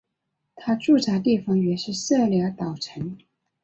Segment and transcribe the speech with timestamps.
[0.55, 3.19] 他驻扎地方约是社寮岛城。